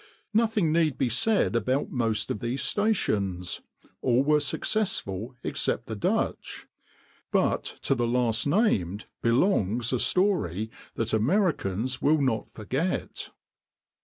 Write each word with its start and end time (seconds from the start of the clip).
Nothing 0.33 0.71
need 0.71 0.97
be 0.97 1.09
said 1.09 1.55
about 1.55 1.91
most 1.91 2.31
of 2.31 2.39
these 2.39 2.63
stations—all 2.63 4.23
were 4.23 4.39
successful 4.39 5.35
except 5.43 5.85
the 5.85 5.95
Dutch; 5.95 6.65
but 7.31 7.63
to 7.83 7.93
the 7.93 8.07
last 8.07 8.47
named 8.47 9.05
belongs 9.21 9.93
a 9.93 9.99
story 9.99 10.71
that 10.95 11.13
Americans 11.13 12.01
will 12.01 12.19
not 12.19 12.49
forget. 12.51 13.29